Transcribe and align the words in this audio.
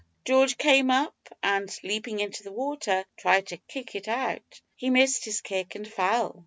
George 0.25 0.57
came 0.57 0.89
up, 0.89 1.13
and 1.43 1.77
leaping 1.83 2.19
into 2.19 2.41
the 2.41 2.51
water 2.51 3.05
tried 3.17 3.45
to 3.45 3.57
kick 3.57 3.93
it 3.93 4.07
out. 4.07 4.59
He 4.75 4.89
missed 4.89 5.25
his 5.25 5.41
kick 5.41 5.75
and 5.75 5.87
fell. 5.87 6.39